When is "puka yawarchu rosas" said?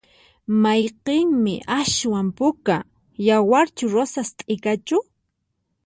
2.39-4.29